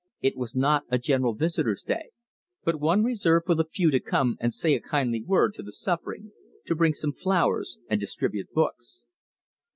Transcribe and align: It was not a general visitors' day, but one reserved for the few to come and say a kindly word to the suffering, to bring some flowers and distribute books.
It 0.19 0.35
was 0.35 0.55
not 0.55 0.81
a 0.89 0.97
general 0.97 1.35
visitors' 1.35 1.83
day, 1.83 2.09
but 2.63 2.79
one 2.79 3.03
reserved 3.03 3.45
for 3.45 3.53
the 3.53 3.63
few 3.65 3.91
to 3.91 3.99
come 3.99 4.35
and 4.39 4.51
say 4.51 4.73
a 4.73 4.79
kindly 4.81 5.21
word 5.23 5.53
to 5.53 5.61
the 5.61 5.71
suffering, 5.71 6.31
to 6.65 6.73
bring 6.75 6.93
some 6.95 7.11
flowers 7.11 7.77
and 7.87 8.01
distribute 8.01 8.51
books. 8.51 9.03